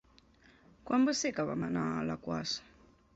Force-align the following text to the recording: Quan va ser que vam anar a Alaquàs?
Quan 0.89 1.05
va 1.09 1.13
ser 1.19 1.31
que 1.35 1.45
vam 1.49 1.65
anar 1.67 1.83
a 1.91 1.99
Alaquàs? 2.05 2.55